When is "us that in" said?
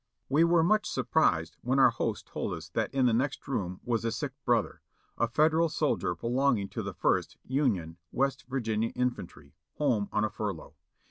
2.55-3.05